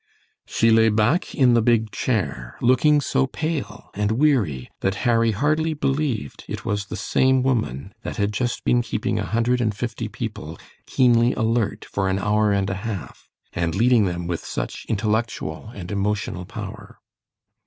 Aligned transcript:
She 0.47 0.71
lay 0.71 0.89
back 0.89 1.35
in 1.35 1.53
the 1.53 1.61
big 1.61 1.91
chair, 1.91 2.57
looking 2.59 3.01
so 3.01 3.27
pale 3.27 3.91
and 3.93 4.13
weary 4.13 4.71
that 4.79 4.95
Harry 5.05 5.29
hardly 5.29 5.75
believed 5.75 6.43
it 6.49 6.65
was 6.65 6.87
the 6.87 6.95
same 6.95 7.43
woman 7.43 7.93
that 8.01 8.17
had 8.17 8.33
just 8.33 8.63
been 8.63 8.81
keeping 8.81 9.19
a 9.19 9.25
hundred 9.25 9.61
and 9.61 9.75
fifty 9.77 10.07
people 10.07 10.57
keenly 10.87 11.33
alert 11.33 11.85
for 11.85 12.09
an 12.09 12.17
hour 12.17 12.51
and 12.51 12.71
a 12.71 12.81
half, 12.81 13.29
and 13.53 13.75
leading 13.75 14.05
them 14.05 14.25
with 14.25 14.43
such 14.43 14.87
intellectual 14.89 15.69
and 15.75 15.91
emotional 15.91 16.45
power. 16.45 16.99